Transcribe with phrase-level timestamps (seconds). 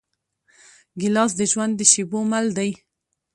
[0.99, 2.71] ګیلاس د ژوند د شېبو مل دی.